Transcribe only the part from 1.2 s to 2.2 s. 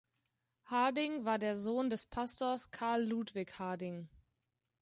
war der Sohn des